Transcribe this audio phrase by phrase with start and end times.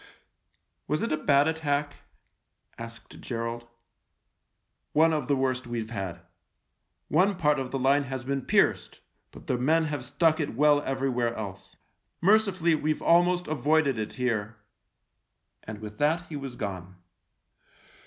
[0.87, 1.97] "Was it a bad attack?"
[2.85, 3.67] asked Gerald."
[4.99, 6.21] One of the worst we've had.
[7.07, 10.81] One part of the line has been pierced, but the men have stuck it well
[10.81, 11.75] everywhere else.
[12.19, 14.55] Merci fully we've almost avoided it here."
[15.65, 16.95] And with that he was gone.